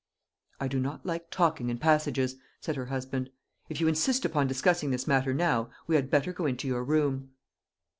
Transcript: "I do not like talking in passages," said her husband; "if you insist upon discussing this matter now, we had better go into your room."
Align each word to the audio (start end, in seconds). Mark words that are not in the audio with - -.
"I 0.59 0.67
do 0.67 0.79
not 0.79 1.05
like 1.05 1.29
talking 1.29 1.69
in 1.69 1.77
passages," 1.77 2.35
said 2.59 2.75
her 2.75 2.87
husband; 2.87 3.29
"if 3.69 3.79
you 3.79 3.87
insist 3.87 4.25
upon 4.25 4.47
discussing 4.47 4.89
this 4.89 5.05
matter 5.05 5.31
now, 5.31 5.69
we 5.85 5.93
had 5.93 6.09
better 6.09 6.33
go 6.33 6.47
into 6.47 6.67
your 6.67 6.83
room." 6.83 7.33